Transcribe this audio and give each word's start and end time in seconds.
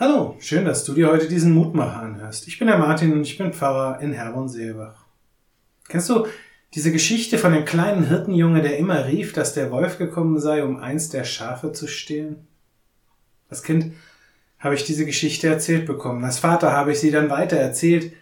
Hallo, 0.00 0.36
schön, 0.38 0.64
dass 0.64 0.84
du 0.84 0.94
dir 0.94 1.10
heute 1.10 1.26
diesen 1.26 1.50
Mutmacher 1.50 2.00
anhörst. 2.00 2.46
Ich 2.46 2.60
bin 2.60 2.68
der 2.68 2.78
Martin 2.78 3.12
und 3.12 3.22
ich 3.22 3.36
bin 3.36 3.52
Pfarrer 3.52 4.00
in 4.00 4.12
Herborn-Seelbach. 4.12 5.06
Kennst 5.88 6.08
du 6.08 6.24
diese 6.72 6.92
Geschichte 6.92 7.36
von 7.36 7.52
dem 7.52 7.64
kleinen 7.64 8.06
Hirtenjunge, 8.06 8.62
der 8.62 8.78
immer 8.78 9.06
rief, 9.06 9.32
dass 9.32 9.54
der 9.54 9.72
Wolf 9.72 9.98
gekommen 9.98 10.38
sei, 10.38 10.62
um 10.62 10.78
eins 10.78 11.08
der 11.08 11.24
Schafe 11.24 11.72
zu 11.72 11.88
stehlen? 11.88 12.46
Als 13.50 13.64
Kind 13.64 13.92
habe 14.60 14.76
ich 14.76 14.84
diese 14.84 15.04
Geschichte 15.04 15.48
erzählt 15.48 15.84
bekommen. 15.84 16.24
Als 16.24 16.38
Vater 16.38 16.70
habe 16.70 16.92
ich 16.92 17.00
sie 17.00 17.10
dann 17.10 17.28
weiter 17.28 17.56
erzählt. 17.56 18.12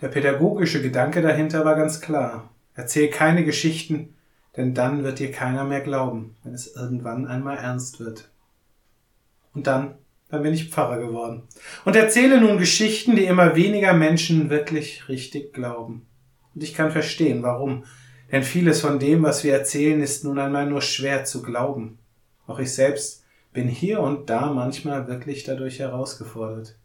Der 0.00 0.08
pädagogische 0.08 0.82
Gedanke 0.82 1.22
dahinter 1.22 1.64
war 1.64 1.76
ganz 1.76 2.00
klar. 2.00 2.50
Erzähl 2.74 3.08
keine 3.08 3.44
Geschichten, 3.44 4.16
denn 4.56 4.74
dann 4.74 5.04
wird 5.04 5.20
dir 5.20 5.30
keiner 5.30 5.62
mehr 5.62 5.80
glauben, 5.80 6.34
wenn 6.42 6.54
es 6.54 6.74
irgendwann 6.74 7.28
einmal 7.28 7.56
ernst 7.56 8.00
wird. 8.00 8.28
Und 9.54 9.68
dann 9.68 9.94
dann 10.30 10.42
bin 10.42 10.54
ich 10.54 10.70
Pfarrer 10.70 10.98
geworden 10.98 11.42
und 11.84 11.96
erzähle 11.96 12.40
nun 12.40 12.58
Geschichten, 12.58 13.16
die 13.16 13.24
immer 13.24 13.56
weniger 13.56 13.92
Menschen 13.92 14.50
wirklich 14.50 15.08
richtig 15.08 15.52
glauben. 15.52 16.06
Und 16.54 16.62
ich 16.62 16.74
kann 16.74 16.90
verstehen, 16.90 17.42
warum. 17.42 17.84
Denn 18.30 18.42
vieles 18.42 18.80
von 18.80 18.98
dem, 18.98 19.22
was 19.22 19.42
wir 19.42 19.52
erzählen, 19.52 20.00
ist 20.00 20.24
nun 20.24 20.38
einmal 20.38 20.66
nur 20.66 20.82
schwer 20.82 21.24
zu 21.24 21.42
glauben. 21.42 21.98
Auch 22.46 22.58
ich 22.58 22.72
selbst 22.72 23.24
bin 23.52 23.68
hier 23.68 24.00
und 24.00 24.30
da 24.30 24.52
manchmal 24.52 25.08
wirklich 25.08 25.42
dadurch 25.44 25.80
herausgefordert. 25.80 26.76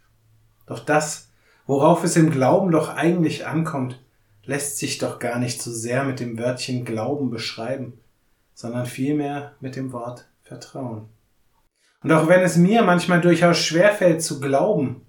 Doch 0.66 0.80
das, 0.80 1.30
worauf 1.68 2.04
es 2.04 2.16
im 2.16 2.32
Glauben 2.32 2.72
doch 2.72 2.90
eigentlich 2.90 3.46
ankommt, 3.46 4.02
lässt 4.44 4.78
sich 4.78 4.98
doch 4.98 5.20
gar 5.20 5.40
nicht 5.40 5.62
so 5.62 5.72
sehr 5.72 6.04
mit 6.04 6.20
dem 6.20 6.38
Wörtchen 6.38 6.86
Glauben 6.86 7.30
beschreiben, 7.30 8.00
sondern 8.54 8.86
vielmehr 8.86 9.54
mit 9.60 9.76
dem 9.76 9.92
Wort 9.92 10.28
Vertrauen. 10.42 11.10
Und 12.06 12.12
auch 12.12 12.28
wenn 12.28 12.42
es 12.42 12.56
mir 12.56 12.84
manchmal 12.84 13.20
durchaus 13.20 13.58
schwerfällt 13.58 14.22
zu 14.22 14.40
glauben, 14.40 15.02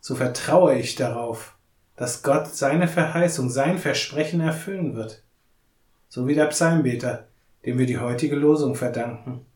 so 0.00 0.16
vertraue 0.16 0.76
ich 0.76 0.96
darauf, 0.96 1.54
dass 1.94 2.24
Gott 2.24 2.48
seine 2.48 2.88
Verheißung, 2.88 3.48
sein 3.48 3.78
Versprechen 3.78 4.40
erfüllen 4.40 4.96
wird. 4.96 5.22
So 6.08 6.26
wie 6.26 6.34
der 6.34 6.46
Psalmbeter, 6.46 7.28
dem 7.64 7.78
wir 7.78 7.86
die 7.86 8.00
heutige 8.00 8.34
Losung 8.34 8.74
verdanken. 8.74 9.46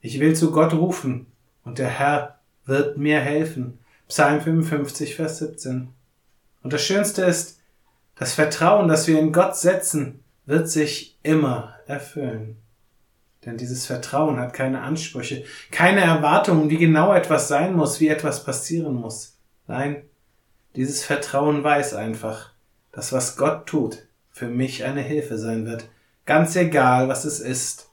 Ich 0.00 0.18
will 0.18 0.34
zu 0.34 0.50
Gott 0.50 0.74
rufen, 0.74 1.26
und 1.62 1.78
der 1.78 1.86
Herr 1.86 2.40
wird 2.64 2.98
mir 2.98 3.20
helfen. 3.20 3.78
Psalm 4.08 4.40
55, 4.40 5.14
Vers 5.14 5.38
17. 5.38 5.90
Und 6.64 6.72
das 6.72 6.82
Schönste 6.82 7.22
ist, 7.22 7.60
das 8.16 8.34
Vertrauen, 8.34 8.88
das 8.88 9.06
wir 9.06 9.20
in 9.20 9.32
Gott 9.32 9.56
setzen, 9.56 10.24
wird 10.46 10.68
sich 10.68 11.16
immer 11.22 11.76
erfüllen. 11.86 12.56
Denn 13.44 13.56
dieses 13.56 13.86
Vertrauen 13.86 14.38
hat 14.38 14.54
keine 14.54 14.80
Ansprüche, 14.80 15.44
keine 15.70 16.00
Erwartungen, 16.00 16.70
wie 16.70 16.78
genau 16.78 17.12
etwas 17.12 17.48
sein 17.48 17.74
muss, 17.74 18.00
wie 18.00 18.08
etwas 18.08 18.44
passieren 18.44 18.94
muss. 18.94 19.36
Nein, 19.66 20.02
dieses 20.76 21.04
Vertrauen 21.04 21.62
weiß 21.62 21.94
einfach, 21.94 22.52
dass 22.92 23.12
was 23.12 23.36
Gott 23.36 23.66
tut, 23.66 24.06
für 24.30 24.48
mich 24.48 24.84
eine 24.84 25.02
Hilfe 25.02 25.38
sein 25.38 25.66
wird, 25.66 25.88
ganz 26.26 26.56
egal, 26.56 27.08
was 27.08 27.24
es 27.24 27.40
ist 27.40 27.90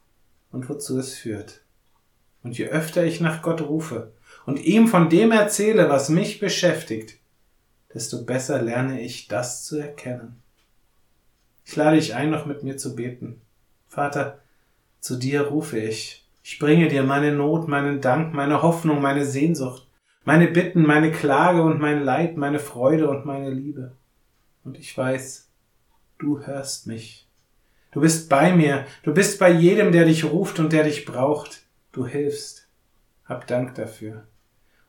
und 0.51 0.69
wozu 0.69 0.97
es 0.97 1.15
führt. 1.15 1.61
Und 2.43 2.57
je 2.57 2.67
öfter 2.67 3.03
ich 3.03 3.21
nach 3.21 3.41
Gott 3.41 3.61
rufe 3.61 4.13
und 4.45 4.63
ihm 4.63 4.87
von 4.87 5.09
dem 5.09 5.31
erzähle, 5.31 5.89
was 5.89 6.09
mich 6.09 6.39
beschäftigt, 6.39 7.19
desto 7.93 8.23
besser 8.23 8.61
lerne 8.61 9.01
ich 9.01 9.27
das 9.27 9.63
zu 9.63 9.77
erkennen. 9.77 10.41
Ich 11.65 11.75
lade 11.75 11.97
dich 11.97 12.15
ein, 12.15 12.31
noch 12.31 12.45
mit 12.45 12.63
mir 12.63 12.77
zu 12.77 12.95
beten. 12.95 13.41
Vater, 13.87 14.39
zu 15.01 15.17
dir 15.17 15.41
rufe 15.47 15.79
ich. 15.79 16.29
Ich 16.43 16.59
bringe 16.59 16.87
dir 16.87 17.03
meine 17.03 17.33
Not, 17.33 17.67
meinen 17.67 18.01
Dank, 18.01 18.33
meine 18.33 18.61
Hoffnung, 18.61 19.01
meine 19.01 19.25
Sehnsucht, 19.25 19.87
meine 20.23 20.47
Bitten, 20.47 20.83
meine 20.83 21.11
Klage 21.11 21.63
und 21.63 21.79
mein 21.79 22.03
Leid, 22.03 22.37
meine 22.37 22.59
Freude 22.59 23.09
und 23.09 23.25
meine 23.25 23.49
Liebe. 23.49 23.93
Und 24.63 24.77
ich 24.77 24.95
weiß, 24.95 25.49
du 26.19 26.45
hörst 26.45 26.87
mich. 26.87 27.27
Du 27.91 27.99
bist 27.99 28.29
bei 28.29 28.55
mir, 28.55 28.85
du 29.03 29.13
bist 29.13 29.39
bei 29.39 29.51
jedem, 29.51 29.91
der 29.91 30.05
dich 30.05 30.23
ruft 30.23 30.59
und 30.59 30.71
der 30.71 30.83
dich 30.83 31.05
braucht. 31.05 31.63
Du 31.91 32.05
hilfst. 32.05 32.67
Hab 33.25 33.47
Dank 33.47 33.75
dafür. 33.75 34.27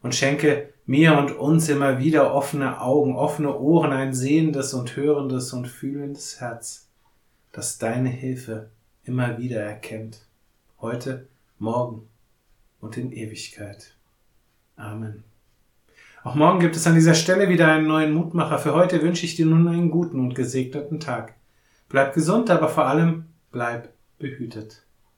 Und 0.03 0.14
schenke 0.14 0.72
mir 0.84 1.16
und 1.16 1.32
uns 1.32 1.69
immer 1.69 1.98
wieder 1.98 2.34
offene 2.34 2.81
Augen, 2.81 3.16
offene 3.16 3.58
Ohren, 3.58 3.92
ein 3.92 4.12
sehendes 4.12 4.75
und 4.75 4.97
hörendes 4.97 5.53
und 5.53 5.69
fühlendes 5.69 6.41
Herz, 6.41 6.88
das 7.53 7.78
deine 7.78 8.08
Hilfe 8.08 8.70
immer 9.04 9.38
wieder 9.38 9.60
erkennt. 9.60 10.26
Heute, 10.80 11.28
morgen 11.58 12.08
und 12.80 12.96
in 12.96 13.12
Ewigkeit. 13.12 13.94
Amen. 14.76 15.24
Auch 16.24 16.34
morgen 16.36 16.60
gibt 16.60 16.76
es 16.76 16.86
an 16.86 16.94
dieser 16.94 17.14
Stelle 17.14 17.48
wieder 17.48 17.66
einen 17.66 17.88
neuen 17.88 18.12
Mutmacher. 18.12 18.58
Für 18.58 18.74
heute 18.74 19.02
wünsche 19.02 19.26
ich 19.26 19.34
dir 19.34 19.46
nun 19.46 19.66
einen 19.66 19.90
guten 19.90 20.20
und 20.20 20.34
gesegneten 20.34 21.00
Tag. 21.00 21.34
Bleib 21.88 22.14
gesund, 22.14 22.48
aber 22.48 22.68
vor 22.68 22.86
allem 22.86 23.26
bleib 23.50 23.92
behütet. 24.18 24.84